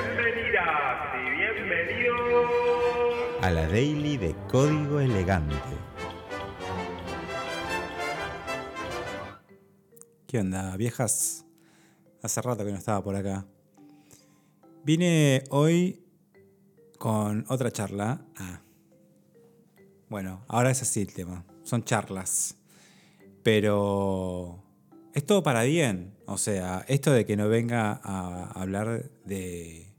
[0.00, 2.50] Bienvenidas y bienvenidos
[3.42, 5.56] a la Daily de Código Elegante.
[10.26, 11.44] ¿Qué onda, viejas?
[12.22, 13.46] Hace rato que no estaba por acá.
[14.84, 16.02] Vine hoy
[16.96, 18.24] con otra charla.
[18.38, 18.62] Ah.
[20.08, 21.44] Bueno, ahora es así el tema.
[21.62, 22.56] Son charlas.
[23.42, 24.64] Pero
[25.12, 26.16] es todo para bien.
[26.24, 29.89] O sea, esto de que no venga a hablar de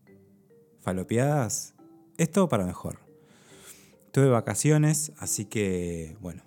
[0.81, 1.73] falopiadas,
[2.17, 2.99] es todo para mejor.
[4.11, 6.43] Tuve vacaciones, así que, bueno,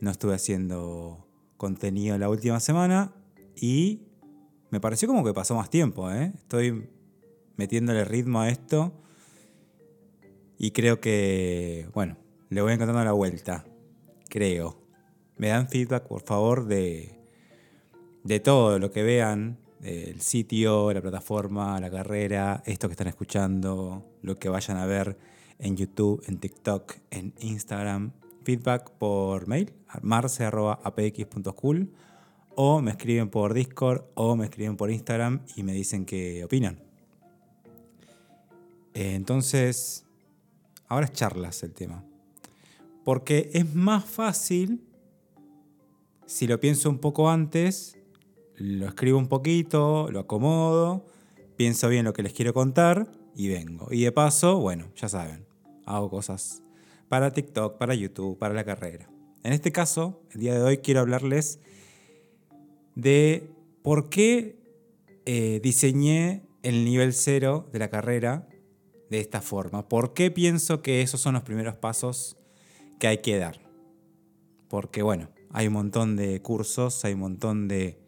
[0.00, 3.12] no estuve haciendo contenido la última semana
[3.54, 4.02] y
[4.70, 6.32] me pareció como que pasó más tiempo, ¿eh?
[6.34, 6.88] Estoy
[7.56, 8.92] metiéndole ritmo a esto
[10.58, 12.16] y creo que, bueno,
[12.48, 13.64] le voy encontrando la vuelta.
[14.28, 14.80] Creo.
[15.36, 17.18] Me dan feedback, por favor, de,
[18.24, 24.06] de todo lo que vean, el sitio, la plataforma, la carrera, esto que están escuchando,
[24.22, 25.18] lo que vayan a ver
[25.58, 28.12] en YouTube, en TikTok, en Instagram.
[28.44, 31.92] Feedback por mail, marce.apx.school
[32.54, 36.80] o me escriben por Discord o me escriben por Instagram y me dicen qué opinan.
[38.94, 40.04] Entonces,
[40.88, 42.04] ahora es charlas el tema.
[43.04, 44.82] Porque es más fácil,
[46.26, 47.96] si lo pienso un poco antes,
[48.62, 51.04] lo escribo un poquito, lo acomodo,
[51.56, 53.88] pienso bien lo que les quiero contar y vengo.
[53.90, 55.44] Y de paso, bueno, ya saben,
[55.84, 56.62] hago cosas
[57.08, 59.10] para TikTok, para YouTube, para la carrera.
[59.42, 61.58] En este caso, el día de hoy quiero hablarles
[62.94, 63.50] de
[63.82, 64.56] por qué
[65.26, 68.48] eh, diseñé el nivel cero de la carrera
[69.10, 69.88] de esta forma.
[69.88, 72.36] ¿Por qué pienso que esos son los primeros pasos
[73.00, 73.60] que hay que dar?
[74.68, 78.01] Porque bueno, hay un montón de cursos, hay un montón de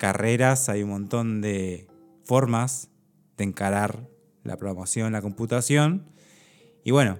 [0.00, 1.86] carreras, hay un montón de
[2.24, 2.88] formas
[3.36, 4.08] de encarar
[4.44, 6.06] la programación, la computación.
[6.82, 7.18] Y bueno,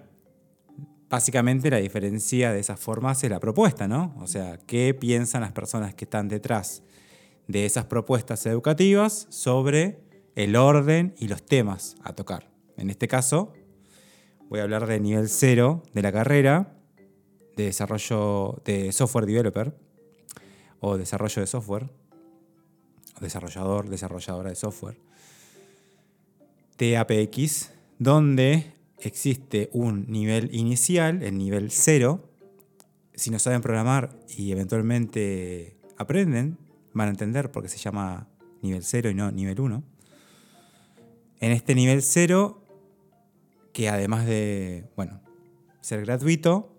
[1.11, 4.14] básicamente la diferencia de esas formas es la propuesta, ¿no?
[4.19, 6.83] O sea, ¿qué piensan las personas que están detrás
[7.46, 10.01] de esas propuestas educativas sobre
[10.35, 12.51] el orden y los temas a tocar?
[12.79, 13.52] En este caso,
[14.48, 16.79] voy a hablar de nivel cero de la carrera
[17.58, 19.77] de desarrollo de software developer
[20.80, 21.90] o desarrollo de software,
[23.20, 24.97] desarrollador, desarrolladora de software,
[26.77, 32.25] TAPX, donde existe un nivel inicial, el nivel cero.
[33.14, 36.57] Si no saben programar y eventualmente aprenden,
[36.95, 38.29] van a entender por qué se llama
[38.63, 39.83] nivel cero y no nivel 1.
[41.41, 42.63] En este nivel cero
[43.73, 45.20] que además de, bueno,
[45.81, 46.75] ser gratuito,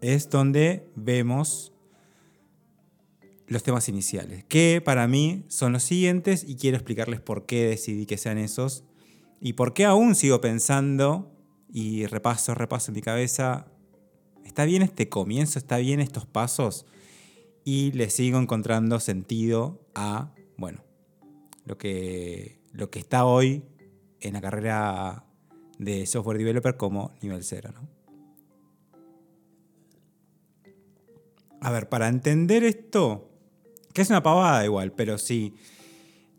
[0.00, 1.72] es donde vemos
[3.48, 8.06] los temas iniciales, que para mí son los siguientes y quiero explicarles por qué decidí
[8.06, 8.84] que sean esos
[9.40, 11.32] y por qué aún sigo pensando
[11.72, 13.66] y repaso, repaso en mi cabeza,
[14.44, 15.58] ¿está bien este comienzo?
[15.58, 16.86] ¿Está bien estos pasos?
[17.64, 20.84] Y le sigo encontrando sentido a, bueno,
[21.64, 23.64] lo que, lo que está hoy
[24.20, 25.24] en la carrera
[25.78, 27.70] de software developer como nivel cero.
[27.74, 27.88] ¿no?
[31.60, 33.35] A ver, para entender esto,
[33.96, 35.54] que es una pavada igual, pero si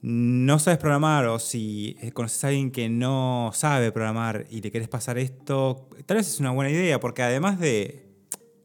[0.03, 4.87] no sabes programar o si conoces a alguien que no sabe programar y le quieres
[4.87, 8.05] pasar esto, tal vez es una buena idea, porque además de,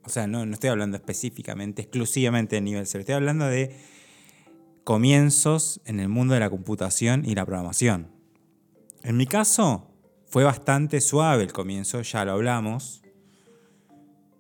[0.04, 3.74] o sea, no, no estoy hablando específicamente, exclusivamente de nivel cero, estoy hablando de
[4.84, 8.10] comienzos en el mundo de la computación y la programación.
[9.04, 9.90] En mi caso,
[10.26, 13.00] fue bastante suave el comienzo, ya lo hablamos.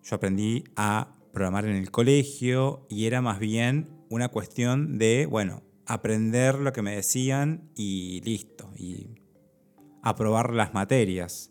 [0.04, 5.62] Yo aprendí a programar en el colegio y era más bien una cuestión de, bueno,
[5.86, 9.14] aprender lo que me decían y listo, y
[10.02, 11.50] aprobar las materias.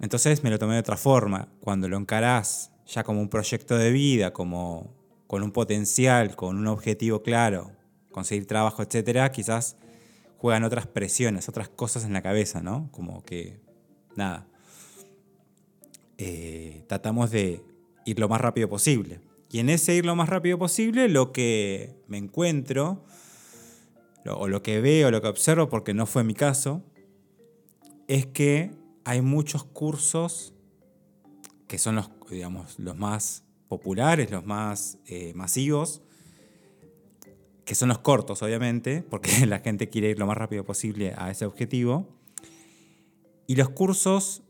[0.00, 1.48] Entonces me lo tomé de otra forma.
[1.60, 4.92] Cuando lo encarás ya como un proyecto de vida, como
[5.28, 7.70] con un potencial, con un objetivo claro,
[8.10, 9.76] conseguir trabajo, etcétera, quizás
[10.36, 12.88] juegan otras presiones, otras cosas en la cabeza, ¿no?
[12.90, 13.60] Como que,
[14.16, 14.48] nada,
[16.18, 17.62] eh, tratamos de
[18.04, 19.20] ir lo más rápido posible.
[19.50, 23.04] Y en ese ir lo más rápido posible, lo que me encuentro,
[24.24, 26.84] o lo que veo, lo que observo, porque no fue mi caso,
[28.06, 28.70] es que
[29.04, 30.54] hay muchos cursos
[31.66, 36.02] que son los, digamos, los más populares, los más eh, masivos,
[37.64, 41.30] que son los cortos, obviamente, porque la gente quiere ir lo más rápido posible a
[41.30, 42.08] ese objetivo.
[43.46, 44.42] Y los cursos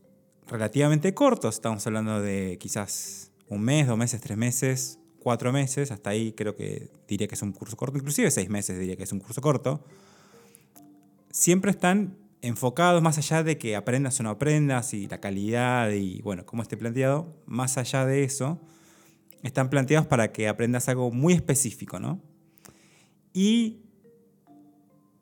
[0.47, 6.09] relativamente cortos, estamos hablando de quizás un mes, dos meses, tres meses, cuatro meses, hasta
[6.09, 9.11] ahí creo que diría que es un curso corto, inclusive seis meses diría que es
[9.11, 9.83] un curso corto,
[11.29, 16.21] siempre están enfocados más allá de que aprendas o no aprendas y la calidad y
[16.21, 18.61] bueno, cómo esté planteado, más allá de eso,
[19.43, 22.21] están planteados para que aprendas algo muy específico, ¿no?
[23.33, 23.81] Y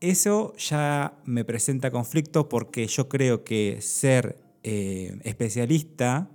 [0.01, 6.29] eso ya me presenta conflicto porque yo creo que ser eh, especialista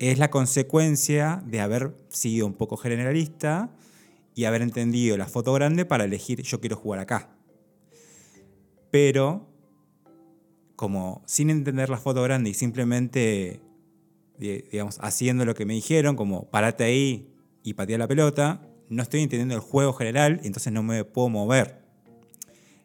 [0.00, 3.70] es la consecuencia de haber sido un poco generalista
[4.34, 7.28] y haber entendido la foto grande para elegir yo quiero jugar acá.
[8.90, 9.46] Pero
[10.74, 13.60] como sin entender la foto grande y simplemente,
[14.38, 19.20] digamos, haciendo lo que me dijeron, como parate ahí y patea la pelota, no estoy
[19.20, 21.82] entendiendo el juego general y entonces no me puedo mover.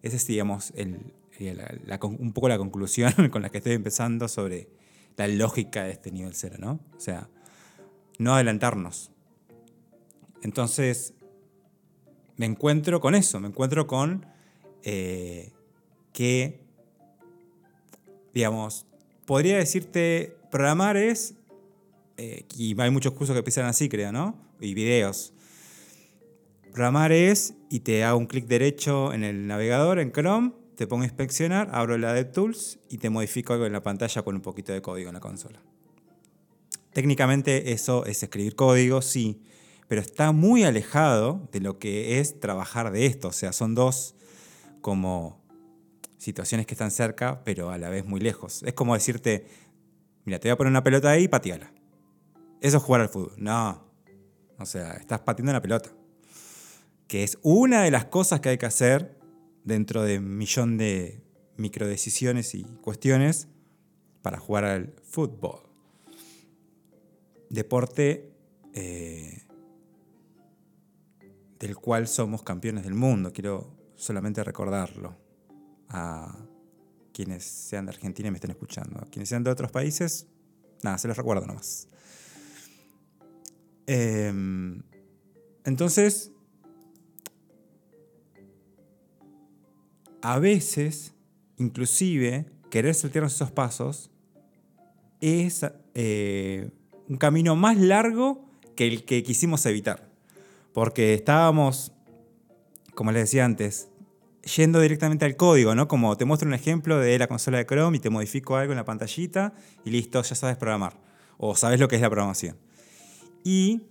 [0.02, 0.74] Esa es, digamos,
[2.02, 4.68] un poco la conclusión con la que estoy empezando sobre
[5.18, 6.80] la lógica de este nivel cero, ¿no?
[6.96, 7.30] O sea,
[8.18, 9.12] no adelantarnos.
[10.42, 11.14] Entonces,
[12.38, 14.26] me encuentro con eso, me encuentro con
[14.84, 15.52] eh,
[16.14, 16.66] que
[18.36, 18.86] digamos,
[19.26, 21.36] podría decirte, programar es,
[22.18, 24.38] eh, y hay muchos cursos que empiezan así, creo, ¿no?
[24.60, 25.34] Y videos.
[26.74, 31.04] Programar es, y te hago un clic derecho en el navegador, en Chrome, te pongo
[31.04, 34.74] a inspeccionar, abro la DevTools y te modifico algo en la pantalla con un poquito
[34.74, 35.62] de código en la consola.
[36.94, 39.42] Técnicamente eso es escribir código, sí,
[39.88, 43.30] pero está muy alejado de lo que es trabajar de esto.
[43.30, 44.16] O sea, son dos
[44.82, 45.44] como
[46.18, 48.64] situaciones que están cerca, pero a la vez muy lejos.
[48.64, 49.46] Es como decirte,
[50.24, 51.72] mira, te voy a poner una pelota ahí y pateala.
[52.62, 53.34] Eso es jugar al fútbol.
[53.38, 53.84] No.
[54.58, 55.92] O sea, estás pateando una pelota.
[57.08, 59.15] Que es una de las cosas que hay que hacer
[59.66, 61.22] dentro de un millón de
[61.58, 63.48] microdecisiones y cuestiones
[64.22, 65.60] para jugar al fútbol.
[67.50, 68.32] Deporte
[68.74, 69.44] eh,
[71.60, 73.34] del cual somos campeones del mundo.
[73.34, 75.16] Quiero solamente recordarlo
[75.90, 76.38] a
[77.14, 79.00] quienes sean de Argentina y me estén escuchando.
[79.00, 80.28] A quienes sean de otros países,
[80.84, 81.88] nada, se los recuerdo nomás.
[83.88, 84.84] Em,
[85.64, 86.32] entonces,
[90.26, 91.14] a veces,
[91.58, 94.10] inclusive, querer saltarnos esos pasos
[95.22, 95.64] es
[95.94, 96.72] eh,
[97.08, 100.10] un camino más largo que el que quisimos evitar.
[100.74, 101.92] Porque estábamos,
[102.96, 103.90] como les decía antes,
[104.56, 105.88] yendo directamente al código, ¿no?
[105.88, 108.78] Como te muestro un ejemplo de la consola de Chrome y te modifico algo en
[108.78, 109.54] la pantallita
[109.86, 111.00] y listo, ya sabes programar.
[111.38, 112.58] O sabes lo que es la programación.
[113.44, 113.84] Y,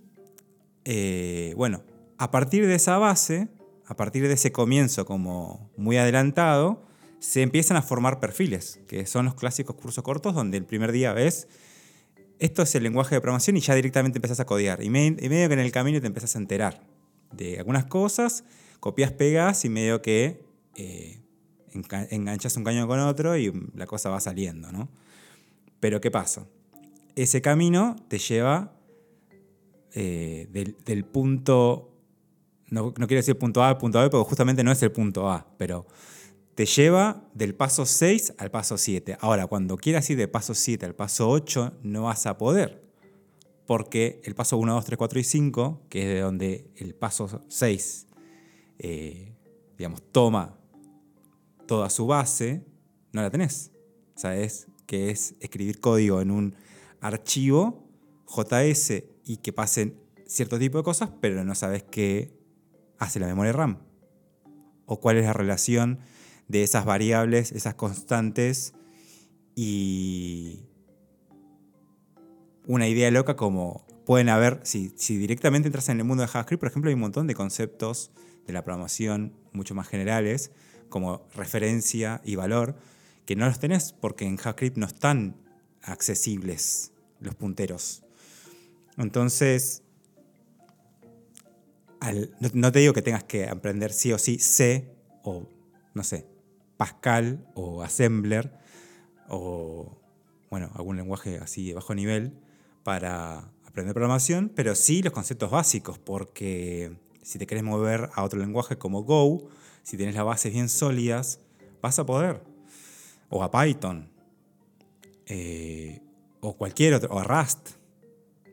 [0.83, 1.81] eh, bueno,
[2.17, 3.47] a partir de esa base,
[3.87, 6.83] a partir de ese comienzo como muy adelantado,
[7.19, 11.13] se empiezan a formar perfiles, que son los clásicos cursos cortos donde el primer día
[11.13, 11.47] ves,
[12.39, 14.83] esto es el lenguaje de programación y ya directamente empezás a codear.
[14.83, 16.85] Y, medio que en el camino te empezás a enterar
[17.31, 18.43] de algunas cosas,
[18.79, 20.43] copias, pegas y medio que
[20.75, 21.21] eh,
[22.09, 24.89] enganchas un caño con otro y la cosa va saliendo, ¿no?
[25.79, 26.47] Pero ¿qué pasa?
[27.15, 28.73] Ese camino te lleva
[29.93, 31.94] eh, del, punto,
[32.69, 35.85] no, quiero decir punto A punto B, porque justamente no es el punto A, pero
[36.55, 39.17] te lleva del paso 6 al paso 7.
[39.19, 42.81] Ahora, cuando quieras ir de paso 7 al paso 8, no vas a poder,
[43.67, 47.41] porque el paso 1, 2, 3, 4 y 5, que es de donde el paso
[47.47, 48.07] 6,
[48.79, 49.33] eh,
[49.77, 50.57] digamos, toma
[51.67, 52.65] toda su base,
[53.11, 53.71] no la tenés.
[54.15, 56.55] Sabes que es escribir código en un
[57.01, 57.85] archivo
[58.27, 62.34] JS y que pasen cierto tipo de cosas, pero no sabes qué
[62.99, 63.79] hace la memoria RAM.
[64.85, 65.99] O cuál es la relación
[66.47, 68.73] de esas variables, esas constantes
[69.55, 70.65] y
[72.67, 76.69] una idea loca como pueden haber, si, directamente entras en el mundo de JavaScript, por
[76.69, 78.11] ejemplo, hay un montón de conceptos
[78.45, 80.51] de la programación mucho más generales
[80.89, 82.75] como referencia y valor,
[83.25, 85.35] que no los tenés porque en JavaScript no están
[85.81, 88.03] accesibles los punteros.
[88.97, 89.83] Entonces,
[92.53, 95.47] no, te digo que tengas que aprender sí o sí C o,
[95.93, 96.27] no sé,
[96.77, 98.51] Pascal o Assembler
[99.29, 99.97] o,
[100.49, 102.33] bueno, algún lenguaje así de bajo nivel
[102.83, 108.39] para aprender programación, pero sí los conceptos básicos, porque si te querés mover a otro
[108.39, 109.49] lenguaje como Go,
[109.83, 111.39] si tienes las bases bien sólidas,
[111.81, 112.41] vas a poder.
[113.29, 114.09] O a Python.
[115.25, 116.01] Eh,
[116.39, 117.13] o cualquier otro.
[117.13, 117.71] O a Rust.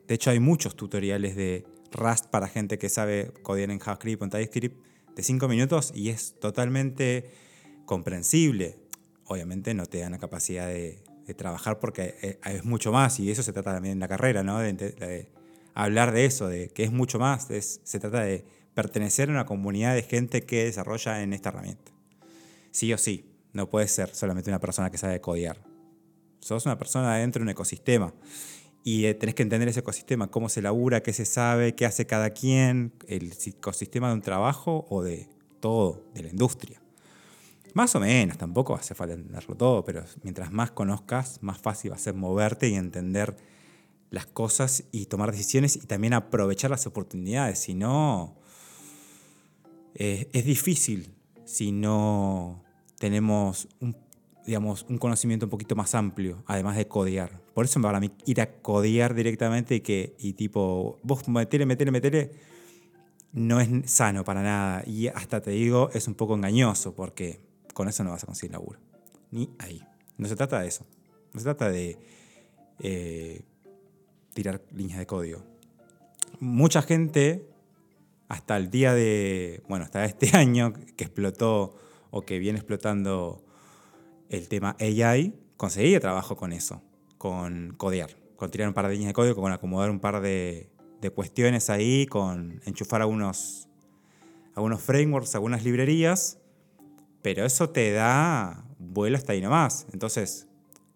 [0.07, 4.25] De hecho, hay muchos tutoriales de Rust para gente que sabe codear en JavaScript o
[4.25, 4.83] en TypeScript
[5.15, 7.31] de 5 minutos y es totalmente
[7.85, 8.77] comprensible.
[9.25, 11.03] Obviamente no te dan la capacidad de,
[11.37, 14.59] trabajar porque eh, es mucho más y eso se trata también en la carrera, ¿no?
[14.59, 15.31] De,
[15.73, 17.47] hablar de eso, de que es mucho más.
[17.47, 21.91] se trata de pertenecer a una comunidad de gente que desarrolla en esta herramienta.
[22.71, 23.29] Sí o sí.
[23.53, 25.61] No puedes ser solamente una persona que sabe codear.
[26.39, 28.13] Sos una persona dentro de un ecosistema.
[28.83, 32.05] Y eh, tenés que entender ese ecosistema, cómo se labura, qué se sabe, qué hace
[32.05, 35.29] cada quien, el ecosistema de un trabajo o de
[35.61, 36.81] todo, de la industria.
[37.73, 41.95] Más o menos, tampoco hace falta entenderlo todo, pero mientras más conozcas, más fácil va
[41.95, 43.35] a ser moverte y entender
[44.11, 47.57] las cosas y tomar decisiones y también aprovechar las oportunidades.
[47.57, 48.35] Si no,
[49.95, 52.63] eh, es difícil si no
[52.99, 53.97] tenemos un,
[54.45, 57.41] digamos, un conocimiento un poquito más amplio, además de codear.
[57.53, 61.91] Por eso para mí ir a codear directamente y que, y tipo, vos metele, metele,
[61.91, 62.31] metele,
[63.31, 64.83] no es sano para nada.
[64.85, 67.41] Y hasta te digo, es un poco engañoso porque
[67.73, 68.79] con eso no vas a conseguir laburo.
[69.31, 69.81] Ni ahí.
[70.17, 70.85] No se trata de eso.
[71.33, 71.97] No se trata de
[72.79, 73.41] eh,
[74.33, 75.43] tirar líneas de código.
[76.39, 77.47] Mucha gente,
[78.27, 81.75] hasta el día de, bueno, hasta este año que explotó
[82.11, 83.42] o que viene explotando
[84.33, 86.81] el tema AI, conseguía trabajo con eso,
[87.17, 90.69] con codear, con tirar un par de líneas de código, con acomodar un par de,
[91.13, 93.67] cuestiones ahí, con enchufar algunos,
[94.79, 96.39] frameworks, algunas librerías,
[97.21, 99.85] pero eso te da vuelo hasta ahí nomás.
[99.93, 100.47] Entonces,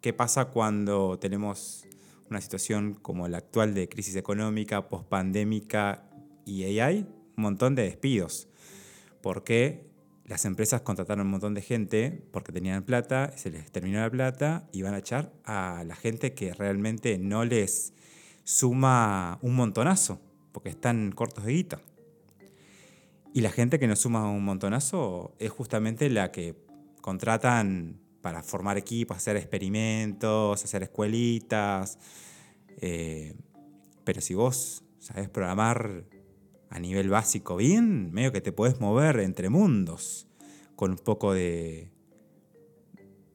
[0.02, 1.86] ¿qué pasa cuando tenemos
[2.30, 6.10] una situación como la actual de crisis económica, pospandémica
[6.46, 7.06] y AI,
[7.38, 8.48] un montón de despidos.
[9.22, 9.87] Porque
[10.28, 14.68] las empresas contrataron un montón de gente porque tenían plata, se les terminó la plata
[14.74, 17.94] y van a echar a la gente que realmente no les
[18.44, 20.20] suma un montonazo,
[20.52, 21.82] porque están cortos de guita.
[23.34, 26.56] Y la gente que no suma un montonazo es justamente la que
[27.02, 32.00] contratan para formar equipos, hacer experimentos, hacer escuelitas.
[32.82, 33.34] Eh,
[34.04, 36.04] pero si vos sabés programar
[36.70, 40.28] a nivel básico bien, medio que te podés mover entre mundos
[40.76, 41.90] con un poco de,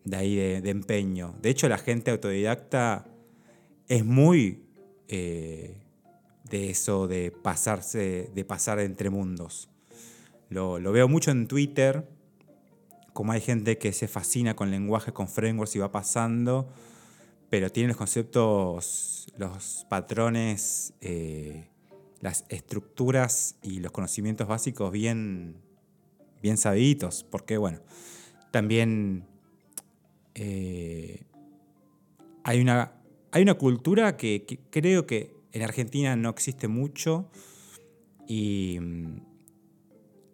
[0.04, 1.34] de ahí de, empeño.
[1.40, 3.06] De hecho, la gente autodidacta
[3.88, 4.64] es muy
[5.08, 5.76] eh,
[6.48, 9.68] de eso, de pasarse, de pasar entre mundos.
[10.48, 12.06] Lo, veo mucho en Twitter
[13.12, 16.68] como hay gente que se fascina con lenguaje, con frameworks y va pasando,
[17.50, 21.68] pero tiene los conceptos, los patrones, eh,
[22.22, 25.56] las estructuras y los conocimientos básicos bien,
[26.40, 27.80] bien sabiditos, porque bueno,
[28.52, 29.26] también
[30.34, 31.24] eh,
[32.44, 32.92] hay, una,
[33.32, 37.28] hay una cultura que, que creo que en Argentina no existe mucho
[38.28, 38.78] y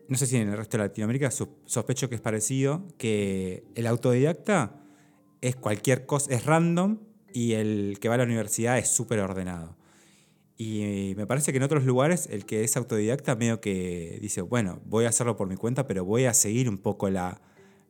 [0.08, 4.78] no sé si en el resto de Latinoamérica sospecho que es parecido, que el autodidacta
[5.40, 6.98] es cualquier cosa, es random
[7.32, 9.77] y el que va a la universidad es súper ordenado.
[10.60, 14.82] Y me parece que en otros lugares el que es autodidacta medio que dice, bueno,
[14.84, 17.40] voy a hacerlo por mi cuenta, pero voy a seguir un poco la,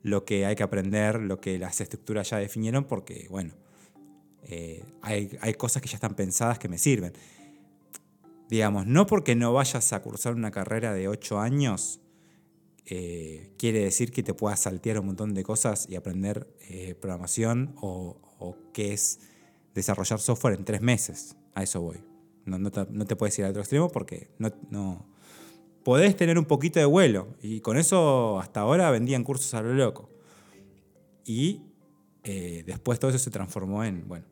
[0.03, 3.55] lo que hay que aprender, lo que las estructuras ya definieron, porque, bueno,
[4.45, 7.15] eh, hay, hay cosas que ya están pensadas que me sirven.
[8.51, 12.01] Digamos, no porque no vayas a cursar una carrera de 8 años,
[12.91, 17.75] eh, quiere decir que te puedas saltear un montón de cosas y aprender eh, programación
[17.77, 18.17] o,
[18.73, 19.21] qué es
[19.75, 21.37] desarrollar software en tres meses.
[21.55, 22.08] A eso voy.
[22.49, 25.07] No, te, puedes ir al otro extremo porque no, no,
[25.85, 27.29] podés tener un poquito de vuelo.
[27.43, 30.11] Y con eso hasta ahora vendían cursos a lo loco.
[31.25, 31.63] Y
[32.25, 34.27] eh, después todo eso se transformó en, bueno,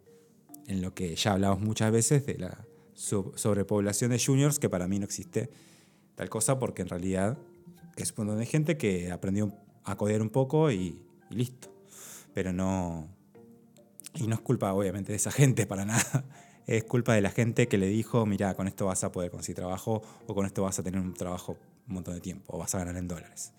[0.67, 4.99] en lo que ya hablamos muchas veces de la sobrepoblación de juniors, que para mí
[4.99, 5.51] no existe
[6.15, 7.39] tal cosa porque en realidad
[7.97, 9.53] es un montón de gente que aprendió
[9.85, 11.69] a codear un poco y, listo.
[12.35, 13.09] Pero no.
[14.15, 16.25] Y no es culpa, obviamente, de esa gente para nada.
[16.67, 19.57] Es culpa de la gente que le dijo: mira, con esto vas a poder conseguir
[19.57, 21.57] trabajo, o con esto vas a tener un trabajo
[21.89, 23.53] un montón de tiempo, o vas a ganar en dólares.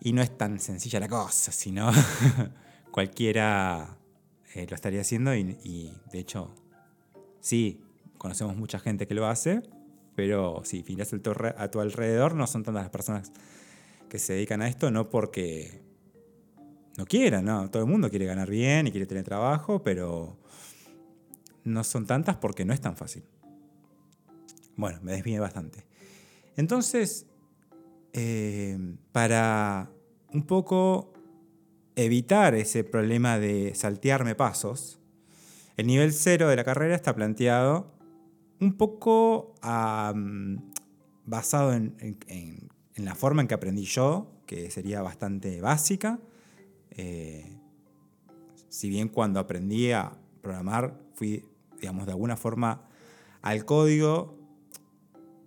[0.00, 1.90] Y no es tan sencilla la cosa, sino
[2.90, 3.98] cualquiera
[4.54, 6.54] eh, lo estaría haciendo y, de hecho,
[7.40, 7.82] sí,
[8.16, 9.62] conocemos mucha gente que lo hace,
[10.16, 11.12] pero si miras
[11.56, 13.32] a tu alrededor, no son tantas las personas
[14.08, 15.82] que se dedican a esto, no porque
[16.96, 17.70] no quieran, ¿no?
[17.70, 20.36] Todo el mundo quiere ganar bien y quiere tener trabajo, pero
[21.64, 23.24] no son tantas porque no es tan fácil.
[24.76, 25.84] Bueno, me desvíe bastante.
[26.56, 27.26] Entonces,
[28.12, 28.78] eh,
[29.12, 29.90] para
[30.32, 31.12] un poco
[31.96, 35.00] evitar ese problema de saltearme pasos,
[35.76, 37.92] el nivel cero de la carrera está planteado
[38.60, 39.54] un poco
[41.24, 46.20] basado en, la forma en que aprendí yo, que sería bastante básica.
[46.90, 47.56] Eh,
[48.68, 50.12] si bien cuando aprendí a
[50.42, 51.44] programar fui,
[51.80, 52.82] digamos, de alguna forma
[53.42, 54.38] al código,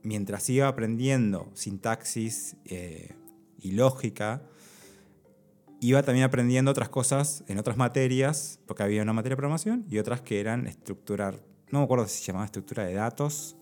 [0.01, 3.15] mientras iba aprendiendo sintaxis eh,
[3.59, 4.41] y lógica,
[5.79, 9.97] iba también aprendiendo otras cosas en otras materias, porque había una materia de programación y
[9.97, 13.55] otras que eran estructurar, no me acuerdo si se llamaba estructura de datos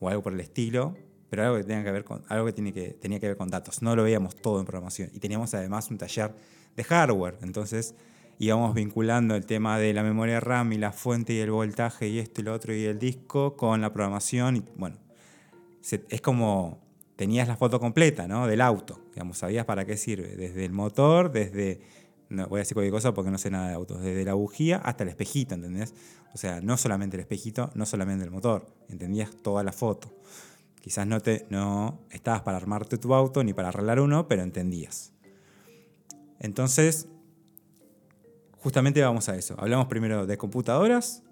[0.00, 0.96] o algo por el estilo,
[1.30, 3.48] pero algo que tenía que ver con, algo que, tiene que tenía que ver con
[3.48, 3.82] datos.
[3.82, 5.10] No lo veíamos todo en programación.
[5.12, 6.34] Y teníamos además un taller
[6.74, 7.38] de hardware.
[7.42, 7.94] Entonces
[8.38, 12.18] íbamos vinculando el tema de la memoria RAM y la fuente y el voltaje y
[12.18, 14.56] esto y lo otro y el disco con la programación.
[14.56, 14.96] Y bueno,
[16.08, 16.80] es como
[17.16, 18.46] tenías la foto completa ¿no?
[18.46, 19.00] del auto.
[19.12, 20.36] Digamos, sabías para qué sirve.
[20.36, 21.80] Desde el motor, desde.
[22.28, 24.02] No voy a decir cualquier cosa porque no sé nada de autos.
[24.02, 25.94] Desde la bujía hasta el espejito, ¿entendés?
[26.34, 28.66] O sea, no solamente el espejito, no solamente el motor.
[28.88, 30.14] Entendías toda la foto.
[30.80, 35.12] Quizás no, te, no estabas para armarte tu auto ni para arreglar uno, pero entendías.
[36.38, 37.08] Entonces,
[38.60, 39.54] justamente vamos a eso.
[39.58, 41.22] Hablamos primero de computadoras,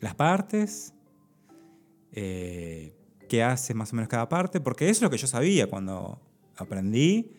[0.00, 0.94] las partes,
[2.12, 2.94] eh,
[3.28, 6.20] qué hace más o menos cada parte, porque eso es lo que yo sabía cuando
[6.56, 7.32] aprendí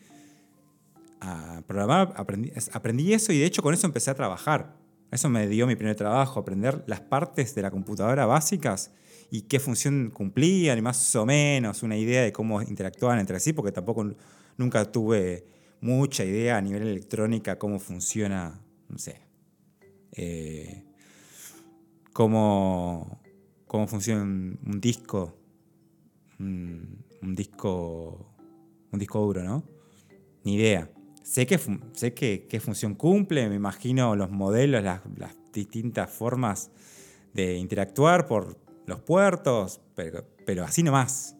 [1.20, 4.76] a programar, aprendí, aprendí eso y de hecho con eso empecé a trabajar.
[5.10, 8.92] Eso me dio mi primer trabajo, aprender las partes de la computadora básicas
[9.32, 13.54] y qué función cumplían y más o menos una idea de cómo interactuaban entre sí,
[13.54, 14.14] porque tampoco
[14.58, 15.46] nunca tuve
[15.80, 19.22] mucha idea a nivel electrónica cómo funciona, no sé,
[20.14, 20.84] eh,
[22.14, 23.22] cómo,
[23.68, 25.38] cómo funciona un disco
[26.40, 28.36] un, disco
[28.92, 29.64] un disco duro, ¿no?
[30.44, 30.90] Ni idea.
[31.24, 31.60] Sé que,
[31.94, 35.02] sé que, qué función cumple, me imagino los modelos, las,
[35.52, 36.70] distintas formas
[37.34, 41.36] de interactuar por los puertos, pero, pero así nomás.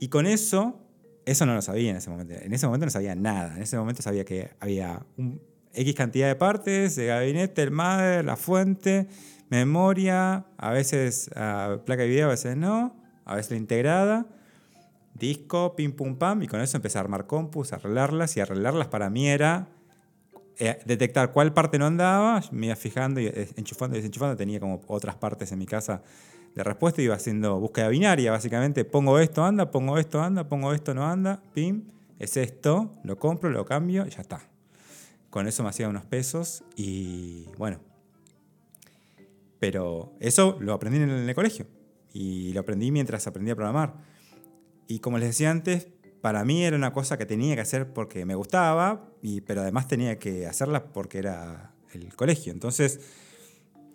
[0.00, 0.80] Y con eso,
[1.24, 2.34] eso no lo sabía en ese momento.
[2.34, 3.54] En ese momento no sabía nada.
[3.54, 5.40] En ese momento sabía que había un
[5.74, 9.08] X cantidad de partes, el gabinete, el mother, la fuente,
[9.48, 14.26] memoria, a veces ah, placa de video, a veces no a veces la integrada,
[15.14, 19.10] disco, pim pum pam, y con eso empecé a armar compus, arreglarlas, y arreglarlas para
[19.10, 19.68] mí era
[20.58, 24.60] eh, detectar cuál parte no andaba, me iba fijando y eh, enchufando y desenchufando, tenía
[24.60, 26.02] como otras partes en mi casa
[26.54, 30.94] de respuesta, iba haciendo búsqueda binaria, básicamente, pongo esto, anda, pongo esto, anda, pongo esto,
[30.94, 31.84] no anda, pim,
[32.18, 34.51] es esto, lo compro, lo cambio, y ya está.
[35.32, 37.80] Con eso me hacía unos pesos y bueno.
[39.58, 41.66] Pero eso lo aprendí en el colegio
[42.12, 43.94] y lo aprendí mientras aprendí a programar.
[44.88, 45.88] Y como les decía antes,
[46.20, 49.88] para mí era una cosa que tenía que hacer porque me gustaba, y, pero además
[49.88, 52.52] tenía que hacerla porque era el colegio.
[52.52, 53.00] Entonces,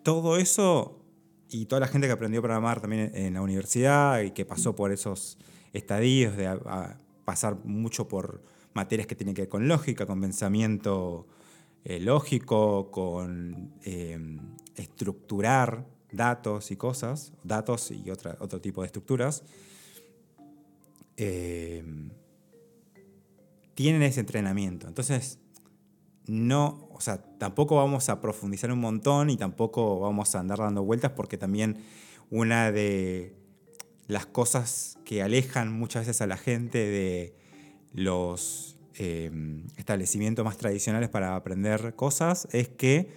[0.02, 1.04] todo eso
[1.50, 4.74] y toda la gente que aprendió a programar también en la universidad y que pasó
[4.74, 5.38] por esos
[5.72, 6.58] estadios de
[7.24, 8.42] pasar mucho por
[8.74, 11.26] materias que tienen que ver con lógica, con pensamiento
[11.84, 14.18] eh, lógico, con eh,
[14.76, 19.44] estructurar datos y cosas, datos y otra, otro tipo de estructuras,
[21.16, 21.84] eh,
[23.74, 24.88] tienen ese entrenamiento.
[24.88, 25.38] Entonces,
[26.26, 30.82] no, o sea, tampoco vamos a profundizar un montón y tampoco vamos a andar dando
[30.82, 31.78] vueltas porque también
[32.30, 33.34] una de
[34.08, 37.37] las cosas que alejan muchas veces a la gente de
[37.92, 39.30] los eh,
[39.76, 43.08] establecimientos más tradicionales para aprender cosas es que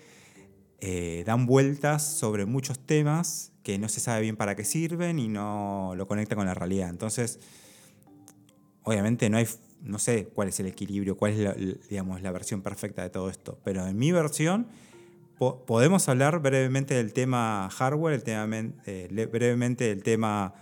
[0.79, 5.27] eh, dan vueltas sobre muchos temas que no se sabe bien para qué sirven y
[5.27, 6.89] no lo conecta con la realidad.
[6.89, 7.39] Entonces,
[8.84, 9.47] obviamente no hay,
[9.81, 11.55] no sé cuál es el equilibrio, cuál es la,
[11.89, 14.67] digamos, la versión perfecta de todo esto, pero en mi versión
[15.65, 18.47] podemos hablar brevemente del tema hardware, el tema,
[18.86, 20.53] eh, brevemente del tema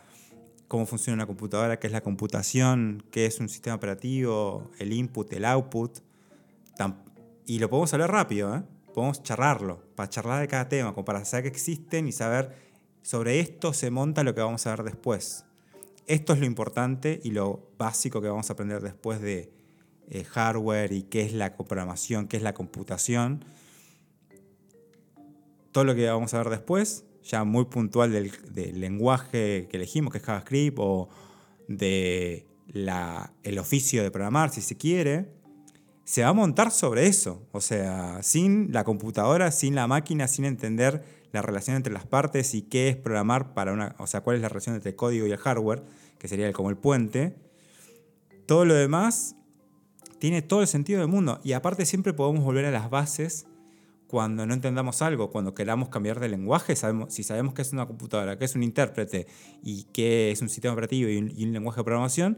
[0.70, 5.34] cómo funciona una computadora, qué es la computación, qué es un sistema operativo, el input,
[5.34, 6.00] el output,
[7.46, 8.62] y lo podemos hablar rápido, ¿eh?
[8.94, 12.56] podemos charlarlo, para charlar de cada tema, como para saber que existen y saber
[13.02, 15.44] sobre esto se monta lo que vamos a ver después.
[16.06, 19.52] Esto es lo importante y lo básico que vamos a aprender después de
[20.10, 23.44] eh, hardware y qué es la programación, qué es la computación.
[25.72, 28.32] Todo lo que vamos a ver después, ya muy puntual del,
[28.80, 31.10] lenguaje que elegimos, que es JavaScript, o
[31.68, 32.46] del
[33.44, 35.32] el oficio de programar, si se quiere,
[36.04, 37.48] se va a montar sobre eso.
[37.52, 42.54] O sea, sin la computadora, sin la máquina, sin entender la relación entre las partes
[42.56, 43.96] y qué es programar para una.
[44.00, 45.84] O sea, cuál es la relación entre el código y el hardware,
[46.18, 47.36] que sería como el puente.
[48.48, 49.36] Todo lo demás
[50.20, 51.40] tiene todo el sentido del mundo.
[51.44, 53.46] Y aparte, siempre podemos volver a las bases
[54.10, 57.86] cuando no entendamos algo, cuando queramos cambiar de lenguaje, sabemos, si sabemos qué es una
[57.86, 59.28] computadora, qué es un intérprete
[59.64, 62.38] y qué es un sistema operativo y un lenguaje de programación,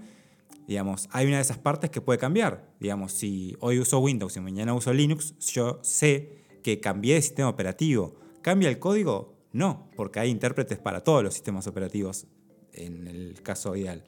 [0.67, 2.69] Digamos, hay una de esas partes que puede cambiar.
[2.79, 7.49] Digamos, si hoy uso Windows y mañana uso Linux, yo sé que cambié de sistema
[7.49, 8.15] operativo.
[8.41, 9.35] ¿Cambia el código?
[9.51, 12.27] No, porque hay intérpretes para todos los sistemas operativos
[12.73, 14.05] en el caso ideal.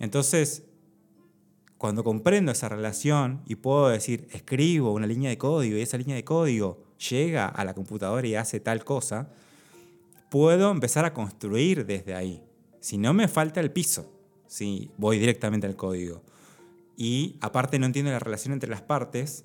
[0.00, 0.64] Entonces,
[1.78, 6.16] cuando comprendo esa relación y puedo decir, escribo una línea de código y esa línea
[6.16, 9.28] de código llega a la computadora y hace tal cosa,
[10.30, 12.42] puedo empezar a construir desde ahí.
[12.80, 14.12] Si no me falta el piso,
[14.46, 16.22] si voy directamente al código.
[16.96, 19.44] Y aparte no entiendo la relación entre las partes,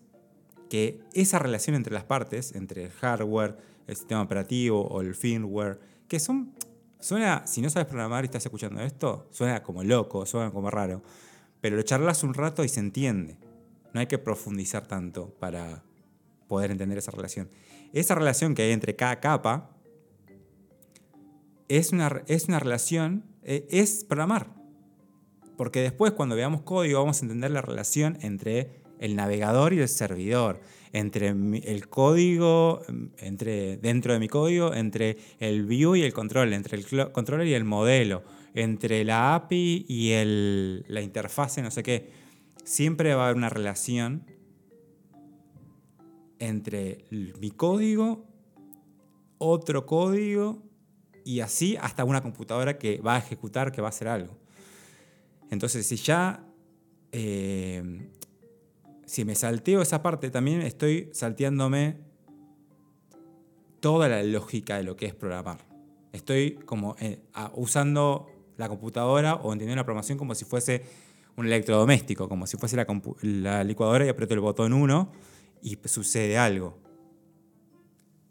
[0.69, 3.57] que esa relación entre las partes, entre el hardware,
[3.87, 6.53] el sistema operativo o el firmware, que son,
[6.99, 11.01] suena, si no sabes programar y estás escuchando esto, suena como loco, suena como raro,
[11.61, 13.37] pero lo charlas un rato y se entiende.
[13.93, 15.83] No hay que profundizar tanto para
[16.49, 17.49] poder entender esa relación.
[17.93, 19.69] Esa relación que hay entre cada capa
[21.69, 24.53] es una, es una relación, eh, es programar.
[25.55, 29.87] Porque después cuando veamos código vamos a entender la relación entre el navegador y el
[29.87, 30.59] servidor,
[30.91, 32.81] entre el código,
[33.17, 37.53] entre, dentro de mi código, entre el view y el control, entre el controller y
[37.53, 38.23] el modelo,
[38.55, 42.09] entre la API y el, la interfase, no sé qué.
[42.63, 44.25] Siempre va a haber una relación
[46.39, 48.25] entre mi código,
[49.37, 50.63] otro código
[51.23, 54.37] y así hasta una computadora que va a ejecutar, que va a hacer algo.
[55.51, 56.45] Entonces, si ya
[57.11, 58.09] eh,
[59.09, 61.97] si me salteo esa parte, también estoy salteándome
[63.79, 65.57] toda la lógica de lo que es programar.
[66.13, 67.19] Estoy como eh,
[67.55, 70.83] usando la computadora o entendiendo la programación como si fuese
[71.37, 75.11] un electrodoméstico, como si fuese la, licuadora y aprieto el botón 1
[75.61, 76.77] y sucede algo.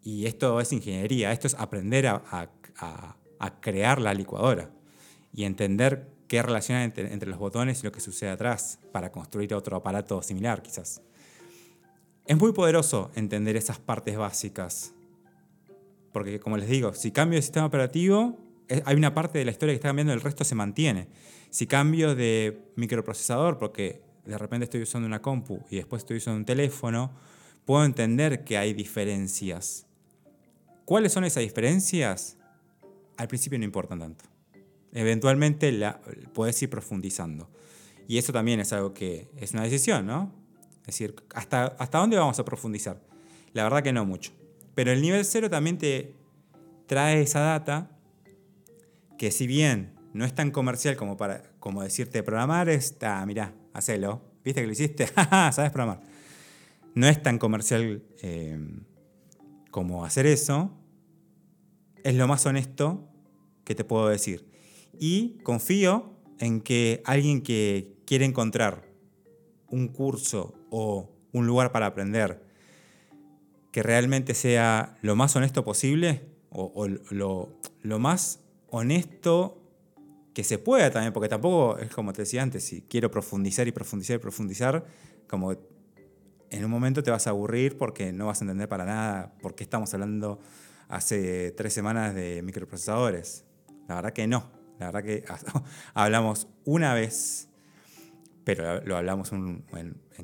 [0.02, 2.50] Y esto es ingeniería, esto es aprender a
[3.60, 4.70] crear la licuadora
[5.32, 9.54] y entender qué relación entre, entre, los botones y lo que sucede atrás para construir
[9.54, 11.02] otro aparato similar quizás.
[12.26, 14.92] Es muy poderoso entender esas partes básicas,
[16.12, 18.38] porque como les digo, si cambio de sistema operativo,
[18.84, 21.08] hay una parte de la historia que está cambiando, el resto se mantiene.
[21.48, 26.38] Si cambio de microprocesador, porque de repente estoy usando una compu y después estoy usando
[26.38, 27.12] un teléfono,
[27.64, 29.86] puedo entender que hay diferencias.
[30.84, 32.36] ¿Cuáles son esas diferencias?
[33.16, 34.24] Al principio no importan tanto
[34.92, 36.00] eventualmente la,
[36.32, 37.48] puedes ir profundizando.
[38.06, 40.32] Y eso también es algo que es una decisión, ¿no?
[40.80, 43.00] Es decir, ¿hasta, ¿hasta dónde vamos a profundizar?
[43.52, 44.32] La verdad que no mucho.
[44.74, 46.14] Pero el nivel cero también te
[46.86, 47.90] trae esa data
[49.18, 54.22] que si bien no es tan comercial como, para, como decirte programar, está, mirá, hacelo.
[54.44, 55.06] ¿Viste que lo hiciste?
[55.16, 56.02] ¿Sabes programar?
[56.94, 58.58] No es tan comercial eh,
[59.70, 60.70] como hacer eso.
[62.04, 63.08] Es lo más honesto
[63.64, 64.48] que te puedo decir.
[64.98, 68.88] Y confío en que alguien que quiere encontrar
[69.68, 72.42] un curso o un lugar para aprender
[73.72, 77.58] que realmente sea lo más honesto posible o, lo,
[77.98, 79.57] más honesto
[80.38, 83.72] que se pueda también, porque tampoco es como te decía antes, si quiero profundizar y
[83.72, 84.84] profundizar y profundizar,
[85.26, 89.34] como en un momento te vas a aburrir porque no vas a entender para nada
[89.42, 90.38] por qué estamos hablando
[90.86, 93.46] hace tres semanas de microprocesadores.
[93.88, 94.48] La verdad que no.
[94.78, 95.24] La verdad que
[95.94, 97.48] hablamos una vez,
[98.44, 99.32] pero lo hablamos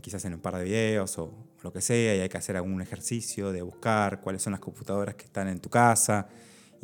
[0.00, 2.81] quizás en un par de videos o lo que sea, y hay que hacer algún
[2.81, 6.29] ejercicio de buscar cuáles son las computadoras que están en tu casa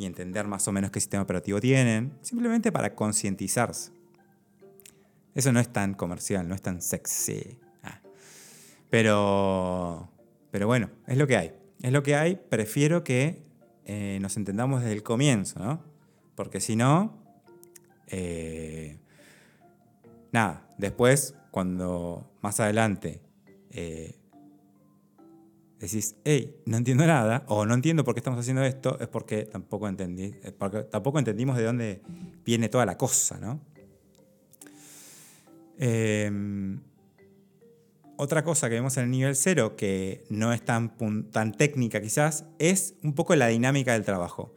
[0.01, 3.91] y entender más o menos qué sistema operativo tienen, simplemente para concientizarse.
[5.35, 7.59] Eso no es tan comercial, no es tan sexy.
[7.83, 8.01] Ah.
[8.89, 10.09] Pero,
[10.49, 11.53] pero bueno, es lo que hay.
[11.83, 12.35] Es lo que hay.
[12.49, 13.43] Prefiero que
[13.85, 15.83] eh, nos entendamos desde el comienzo, ¿no?
[16.33, 17.23] Porque si no,
[18.07, 18.97] eh,
[20.31, 23.21] nada, después, cuando más adelante
[23.69, 24.17] eh,
[25.85, 29.45] decís, hey, no entiendo nada, o no entiendo por qué estamos haciendo esto, es porque
[29.45, 30.33] tampoco, entendí,
[30.91, 32.01] tampoco entendimos de dónde
[32.45, 33.59] viene toda la cosa, ¿no?
[35.79, 36.79] Em,
[38.15, 40.95] otra cosa que vemos en el nivel cero, que no es tan,
[41.31, 44.53] tan técnica quizás, es un poco la dinámica del trabajo.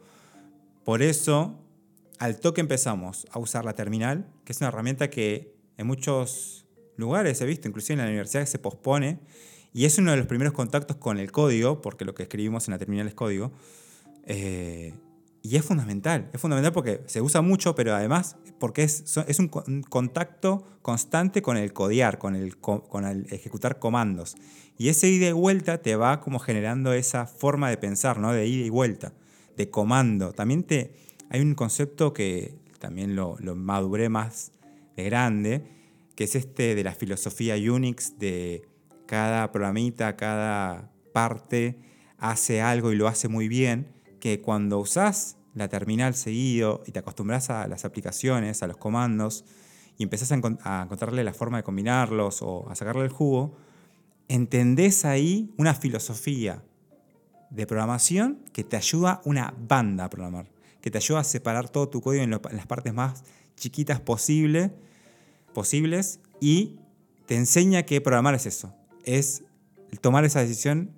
[0.83, 1.59] Por eso
[2.19, 7.41] al toque empezamos a usar la terminal, que es una herramienta que en muchos lugares
[7.41, 9.19] he visto, inclusive en la universidad, se pospone,
[9.75, 12.71] y es uno de los primeros contactos con el código, porque lo que escribimos en
[12.71, 13.51] la terminal es código,
[14.25, 14.93] eh,
[15.41, 19.49] y es fundamental, es fundamental porque se usa mucho, pero además porque es, es un,
[19.89, 24.37] contacto constante con el codear, con el, con el ejecutar comandos.
[24.77, 28.31] Y ese ida y vuelta te va como generando esa forma de pensar, ¿no?
[28.31, 29.11] de ida y vuelta,
[29.57, 30.31] de comando.
[30.31, 30.95] También te,
[31.29, 34.53] hay un concepto que también lo, maduré más
[34.95, 35.67] de grande,
[36.15, 38.69] que es este de la filosofía Unix, de
[39.05, 41.79] cada programita, cada parte
[42.17, 46.99] hace algo y lo hace muy bien, que cuando usás la terminal seguido y te
[46.99, 49.45] acostumbras a las aplicaciones, a los comandos,
[49.97, 53.55] y empezás a, encontrarle la forma de combinarlos o a sacarle el jugo,
[54.27, 56.63] entendés ahí una filosofía
[57.49, 60.49] de programación que te ayuda una banda a programar,
[60.81, 63.23] que te ayuda a separar todo tu código en, las partes más
[63.55, 64.73] chiquitas posible,
[65.53, 66.79] posibles y
[67.25, 69.43] te enseña que programar es eso, es
[70.01, 70.91] tomar esa decisión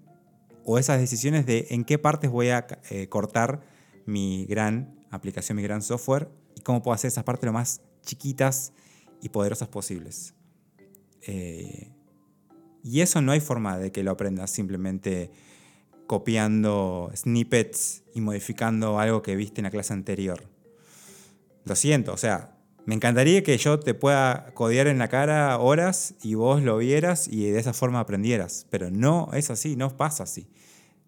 [0.66, 3.62] o esas decisiones de en qué partes voy a eh, cortar
[4.06, 8.74] mi gran aplicación, mi gran software y cómo puedo hacer esas partes lo más chiquitas
[9.22, 10.34] y poderosas posibles.
[11.26, 11.92] Eh,
[12.84, 15.32] y eso no hay forma de que lo aprendas simplemente
[16.08, 20.50] copiando snippets y modificando algo que viste en la clase anterior.
[21.66, 22.57] Lo siento, o sea,
[22.88, 27.28] me encantaría que yo te pueda codear en la cara horas y vos lo vieras
[27.28, 30.48] y de esa forma aprendieras, pero no es así, no pasa así.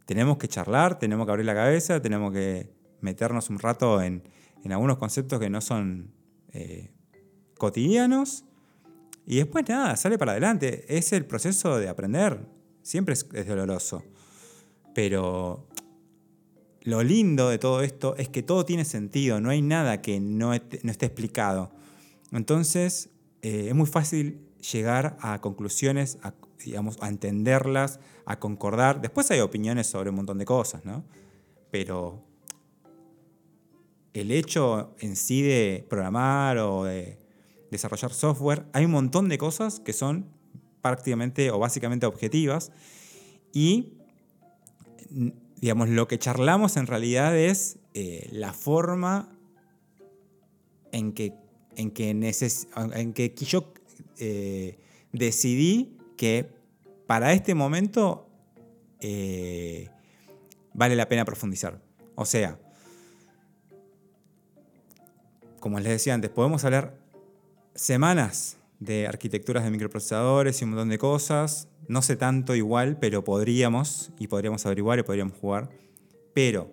[0.05, 4.23] Tenemos que charlar, tenemos que abrir la cabeza, tenemos que meternos un rato en,
[4.69, 6.11] algunos conceptos que no son
[6.51, 6.91] eh,
[7.57, 8.43] cotidianos
[9.25, 10.83] y después nada, sale para adelante.
[10.89, 12.45] Es el proceso de aprender,
[12.81, 14.03] siempre es doloroso.
[14.93, 15.68] Pero
[16.81, 20.53] lo lindo de todo esto es que todo tiene sentido, no hay nada que no,
[20.53, 21.71] esté, explicado.
[22.31, 23.09] Entonces,
[23.41, 26.17] eh, es muy fácil llegar a conclusiones,
[26.63, 29.01] digamos, a entenderlas, a concordar.
[29.01, 31.03] Después hay opiniones sobre un montón de cosas, ¿no?
[31.71, 32.23] Pero
[34.13, 37.17] el hecho en sí de programar o de
[37.71, 40.25] desarrollar software, hay un montón de cosas que son
[40.81, 42.71] prácticamente o básicamente objetivas
[43.53, 43.93] y
[45.59, 49.29] digamos, lo que charlamos en realidad es eh, la forma
[50.91, 51.33] en que,
[51.75, 53.73] en que, en que yo
[54.17, 54.77] eh,
[55.11, 56.49] decidí que
[57.07, 58.29] para este momento
[59.01, 59.89] eh,
[60.73, 61.81] vale la pena profundizar.
[62.15, 62.59] O sea,
[65.59, 66.97] como les decía antes, podemos hablar
[67.75, 73.23] semanas de arquitecturas de microprocesadores y un montón de cosas, no sé tanto igual, pero
[73.23, 75.69] podríamos, y podríamos averiguar y podríamos jugar.
[76.33, 76.71] Pero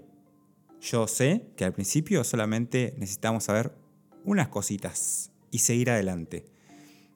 [0.80, 3.72] yo sé que al principio solamente necesitamos saber
[4.24, 6.44] unas cositas y seguir adelante.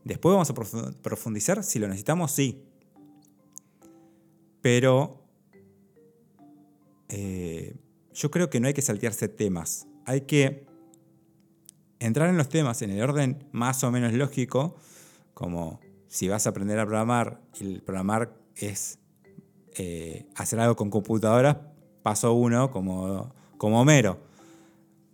[0.05, 0.55] Después vamos a
[1.03, 2.63] profundizar, si lo necesitamos, sí.
[4.63, 5.23] Pero
[7.09, 7.77] eh,
[8.15, 9.87] yo creo que no hay que saltearse temas.
[10.07, 10.70] Hay que
[12.01, 14.75] entrar en los temas en el orden más o menos lógico,
[15.35, 18.99] como si vas a aprender a programar el programar es
[19.77, 21.59] eh, hacer algo con computadoras,
[22.03, 24.19] paso uno como, como Homero.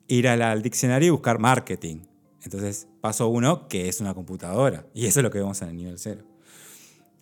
[0.08, 1.98] Ir al diccionario y buscar marketing.
[2.44, 4.86] Entonces, paso uno, que es una computadora.
[4.94, 6.24] Y eso es lo que vemos en el nivel cero.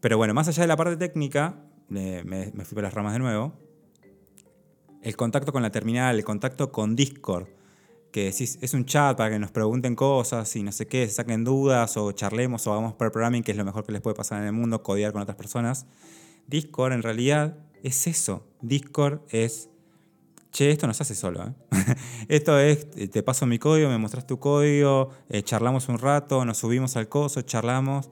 [0.01, 1.57] Pero bueno, más allá de la parte técnica,
[1.89, 3.55] me, me fui por las ramas de nuevo.
[5.01, 7.49] El contacto con la terminal, el contacto con Discord
[8.15, 11.97] que es un chat para que nos pregunten cosas y no sé qué, saquen dudas
[11.97, 14.47] o charlemos o hagamos per programming, que es lo mejor que les puede pasar en
[14.47, 15.87] el mundo, codear con otras personas.
[16.47, 18.47] Discord en realidad es eso.
[18.63, 19.69] Discord es,
[20.53, 21.43] che, esto no se hace solo.
[21.43, 21.55] ¿eh?
[22.29, 26.59] esto es, te paso mi código, me mostras tu código, eh, charlamos un rato, nos
[26.59, 28.11] subimos al coso, charlamos.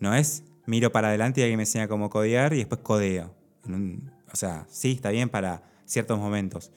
[0.00, 3.32] No es, miro para adelante y alguien me enseña cómo codear y después codeo.
[3.68, 6.72] o sea, sí, está bien para ciertos momentos,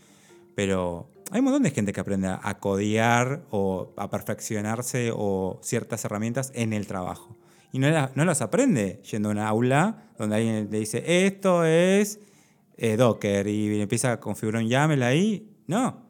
[0.53, 6.03] pero hay un montón de gente que aprende a codear o a perfeccionarse o ciertas
[6.05, 7.37] herramientas en el trabajo.
[7.71, 12.19] Y no, no las aprende yendo a una aula donde alguien le dice, esto es
[12.77, 15.51] eh, Docker y empieza a configurar un YAML ahí.
[15.67, 16.09] No,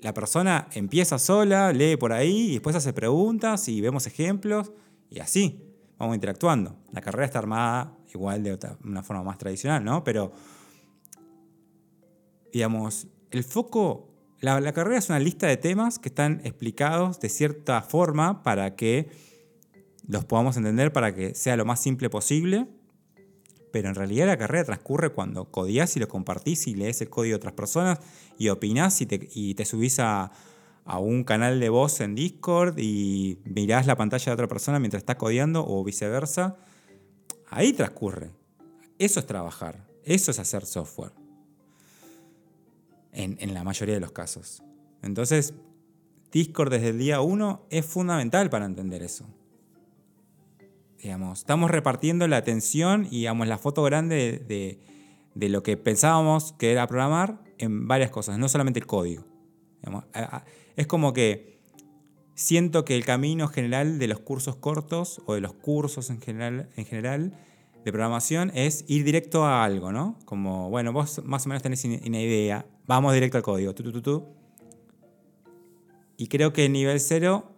[0.00, 4.72] la persona empieza sola, lee por ahí y después hace preguntas y vemos ejemplos
[5.10, 5.60] y así
[5.98, 6.76] vamos interactuando.
[6.92, 10.04] La carrera está armada igual de una forma más tradicional, ¿no?
[10.04, 10.32] Pero,
[12.52, 14.08] digamos, el foco,
[14.40, 19.08] la, carrera es una lista de temas que están explicados de cierta forma para que
[20.06, 22.66] los podamos entender, para que sea lo más simple posible.
[23.70, 27.32] Pero en realidad la carrera transcurre cuando codias y lo compartís y lees el código
[27.32, 27.98] de otras personas
[28.38, 30.32] y opinás y te, subís a,
[30.86, 35.02] a un canal de voz en Discord y mirás la pantalla de otra persona mientras
[35.02, 36.56] estás codeando o viceversa.
[37.50, 38.30] Ahí transcurre.
[38.98, 39.86] Eso es trabajar.
[40.04, 41.17] Eso es hacer software
[43.12, 44.62] en, la mayoría de los casos.
[45.02, 45.54] Entonces,
[46.32, 49.26] Discord desde el día 1 es fundamental para entender eso.
[51.02, 54.42] Digamos, estamos repartiendo la atención y digamos, la foto grande
[55.34, 59.24] de, lo que pensábamos que era programar en varias cosas, no solamente el código.
[60.76, 61.58] es como que
[62.34, 66.68] siento que el camino general de los cursos cortos o de los cursos en general,
[66.76, 67.32] en general
[67.84, 70.18] de programación es ir directo a algo, ¿no?
[70.24, 73.72] Como, bueno, vos más o menos tenés una idea, vamos directo al código.
[76.16, 77.52] y creo que en nivel cero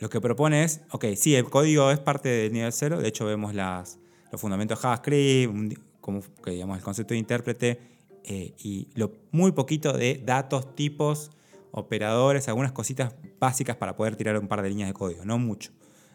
[0.00, 3.26] lo que propone es, ok, sí, el código es parte del nivel 0, de hecho
[3.26, 3.98] vemos los
[4.40, 7.80] fundamentos de JavaScript, como que digamos el concepto de intérprete
[8.22, 11.32] eh, y lo muy poquito de datos, tipos,
[11.72, 15.72] operadores, algunas cositas básicas para poder tirar un par de líneas de código, no mucho.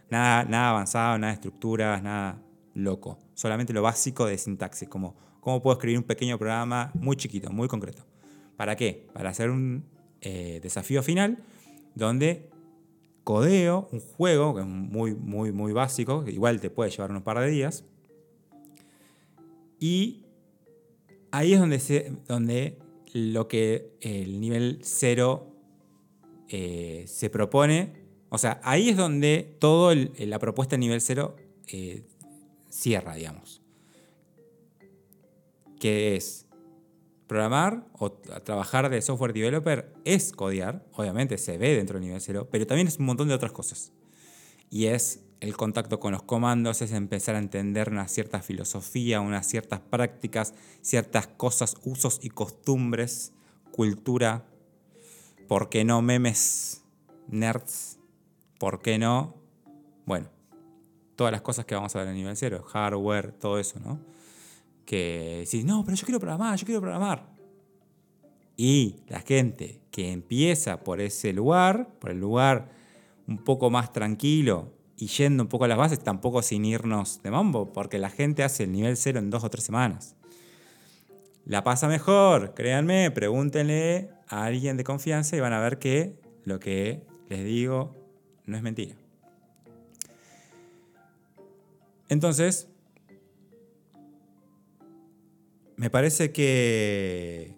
[0.10, 2.42] Nada, nada avanzado, nada de estructuras, nada
[2.74, 3.20] loco.
[3.34, 7.68] Solamente lo básico de sintaxis, como cómo puedo escribir un pequeño programa muy chiquito, muy
[7.68, 8.13] concreto.
[8.58, 9.08] ¿Para qué?
[9.14, 9.86] Para hacer un
[10.22, 11.44] eh, desafío final
[11.96, 12.50] donde
[13.24, 17.24] codeo un juego que es muy, muy, muy básico, que igual te puede llevar unos
[17.24, 17.84] par de días.
[19.80, 20.24] Y
[21.32, 22.78] ahí es donde, se, donde
[23.14, 25.48] lo que el nivel 0
[26.50, 27.94] eh, se propone,
[28.30, 31.36] o sea, ahí es donde toda la propuesta de nivel 0
[31.68, 32.04] eh,
[32.70, 33.62] cierra, digamos.
[35.80, 36.43] Que es
[37.28, 42.50] programar o trabajar de software developer es codear, obviamente se ve dentro del nivel 0,
[42.52, 43.92] pero también es un montón de otras cosas.
[44.70, 49.48] Y es el contacto con los comandos, es empezar a entender una cierta filosofía, unas
[49.48, 53.34] ciertas prácticas, ciertas cosas, usos y costumbres,
[53.72, 54.46] cultura,
[55.48, 56.84] ¿por qué no memes,
[57.28, 58.00] nerds?
[58.58, 59.36] ¿Por qué no?
[60.06, 60.30] Bueno,
[61.16, 64.00] todas las cosas que vamos a ver en nivel 0, hardware, todo eso, ¿no?
[64.86, 67.34] Que decís, no, pero yo quiero programar, yo quiero programar.
[68.58, 72.70] Y la gente que empieza por ese lugar, por el lugar
[73.28, 77.32] un poco más tranquilo y yendo un poco a las bases, tampoco sin irnos de
[77.32, 80.16] mambo, porque la gente hace el nivel 0 en dos o tres semanas.
[81.46, 86.60] La pasa mejor, créanme, pregúntenle a alguien de confianza y van a ver que lo
[86.60, 87.96] que les digo
[88.46, 88.96] no es mentira.
[92.08, 92.70] Entonces,
[95.78, 97.56] me parece que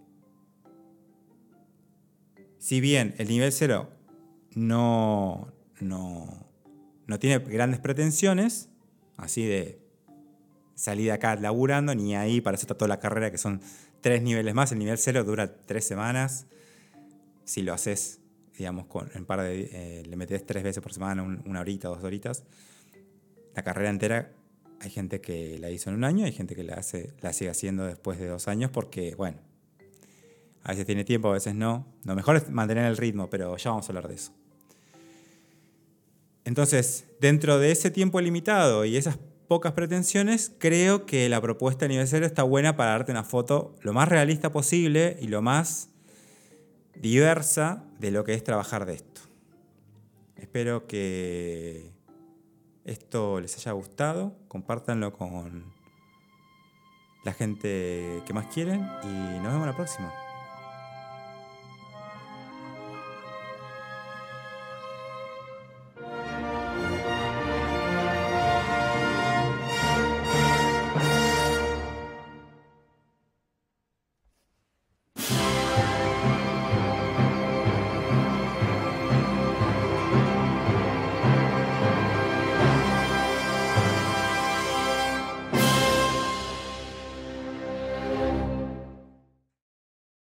[2.58, 3.90] si bien el nivel 0
[4.56, 6.50] no, no,
[7.08, 8.70] no tiene grandes pretensiones,
[9.18, 9.80] así de
[10.76, 13.62] salir de acá laburando, ni ahí para está toda la carrera, que son
[14.02, 14.72] tres niveles más.
[14.72, 16.48] El nivel 0 dura tres semanas.
[17.44, 18.20] Si lo haces,
[18.58, 22.04] digamos, con, en par de, eh, le metes tres veces por semana, una horita, dos
[22.04, 22.44] horitas.
[23.54, 24.32] La carrera entera
[24.86, 27.50] hay gente que la hizo en un año, hay gente que la, hace, la sigue
[27.50, 29.40] haciendo después de dos años porque, bueno,
[30.62, 31.88] a veces tiene tiempo, a veces no.
[32.04, 34.32] Lo mejor es mantener el ritmo, pero ya vamos a hablar de eso.
[36.44, 39.18] Entonces, dentro de ese tiempo limitado y esas
[39.48, 43.76] pocas pretensiones, creo que la propuesta de nivel cero está buena para darte una foto
[43.82, 45.90] lo más realista posible y lo más
[47.02, 49.22] diversa de lo que es trabajar de esto.
[50.36, 51.95] Espero que
[52.86, 55.74] esto les haya gustado, compártanlo con
[57.24, 60.25] la gente que más quieren y nos vemos la próxima.